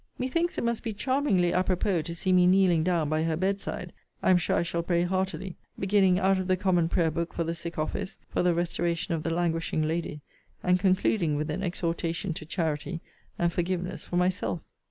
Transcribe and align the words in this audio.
Methinks 0.17 0.57
it 0.57 0.63
must 0.63 0.81
be 0.81 0.93
charmingly 0.93 1.51
a 1.51 1.61
propos 1.63 2.05
to 2.05 2.15
see 2.15 2.33
me 2.33 2.47
kneeling 2.47 2.83
down 2.83 3.07
by 3.07 3.21
her 3.21 3.37
bed 3.37 3.61
side, 3.61 3.93
(I 4.23 4.31
am 4.31 4.37
sure 4.37 4.55
I 4.57 4.63
shall 4.63 4.81
pray 4.81 5.03
heartily,) 5.03 5.57
beginning 5.77 6.17
out 6.17 6.39
of 6.39 6.47
the 6.47 6.57
common 6.57 6.89
prayer 6.89 7.11
book 7.11 7.35
the 7.35 7.53
sick 7.53 7.77
office 7.77 8.17
for 8.27 8.41
the 8.41 8.55
restoration 8.55 9.13
of 9.13 9.21
the 9.21 9.29
languishing 9.29 9.83
lady, 9.83 10.21
and 10.63 10.79
concluding 10.79 11.35
with 11.35 11.51
an 11.51 11.61
exhortation 11.61 12.33
to 12.33 12.47
charity 12.47 12.99
and 13.37 13.53
forgiveness 13.53 14.03
for 14.03 14.15
myself. 14.17 14.61